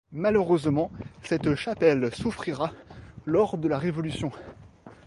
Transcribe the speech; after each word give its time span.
Malheureusement, 0.13 0.91
cette 1.21 1.53
chapelle 1.53 2.11
souffrira 2.15 2.71
lors 3.27 3.59
de 3.59 3.67
la 3.67 3.77
Révolution. 3.77 4.31